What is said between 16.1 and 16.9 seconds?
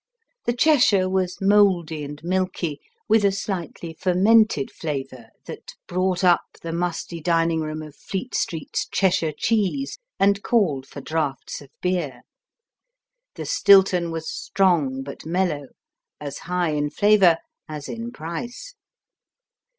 as high in